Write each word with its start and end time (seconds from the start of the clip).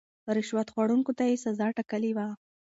رشوت 0.35 0.67
خوړونکو 0.73 1.11
ته 1.17 1.23
يې 1.29 1.35
سزا 1.43 1.67
ټاکلې 1.77 2.11
وه. 2.17 2.27